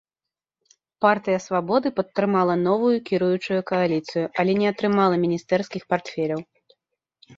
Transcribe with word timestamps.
Партыя 1.03 1.39
свабоды 1.47 1.87
падтрымала 1.99 2.55
новую 2.67 2.93
кіруючую 3.09 3.61
кааліцыю, 3.73 4.25
але 4.45 4.51
не 4.63 4.67
атрымала 4.73 5.15
міністэрскіх 5.27 5.83
партфеляў. 5.95 6.41